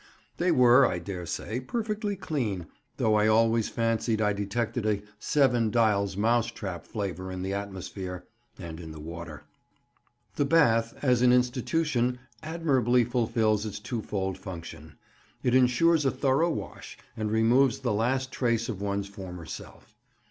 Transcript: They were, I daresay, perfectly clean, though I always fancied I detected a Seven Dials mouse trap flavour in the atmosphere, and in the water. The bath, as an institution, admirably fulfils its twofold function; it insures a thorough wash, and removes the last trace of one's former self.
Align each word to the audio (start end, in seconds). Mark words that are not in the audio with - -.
They 0.37 0.51
were, 0.51 0.83
I 0.83 0.97
daresay, 0.97 1.59
perfectly 1.59 2.15
clean, 2.15 2.65
though 2.97 3.13
I 3.13 3.27
always 3.27 3.69
fancied 3.69 4.19
I 4.19 4.33
detected 4.33 4.83
a 4.83 5.03
Seven 5.19 5.69
Dials 5.69 6.17
mouse 6.17 6.47
trap 6.47 6.87
flavour 6.87 7.31
in 7.31 7.43
the 7.43 7.53
atmosphere, 7.53 8.25
and 8.57 8.79
in 8.79 8.93
the 8.93 8.99
water. 8.99 9.43
The 10.37 10.45
bath, 10.45 10.97
as 11.03 11.21
an 11.21 11.31
institution, 11.31 12.17
admirably 12.41 13.03
fulfils 13.03 13.63
its 13.63 13.77
twofold 13.77 14.39
function; 14.39 14.95
it 15.43 15.53
insures 15.53 16.03
a 16.03 16.09
thorough 16.09 16.49
wash, 16.49 16.97
and 17.15 17.29
removes 17.29 17.77
the 17.81 17.93
last 17.93 18.31
trace 18.31 18.69
of 18.69 18.81
one's 18.81 19.05
former 19.07 19.45
self. 19.45 19.93